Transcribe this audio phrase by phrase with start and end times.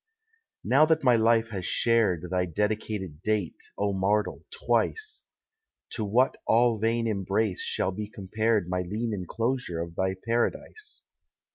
[0.63, 5.25] Now that my life has shared Thy dedicated date, O mortal, twice,
[5.91, 11.03] To what all vain embrace shall be compared My lean enclosure of thy paradise?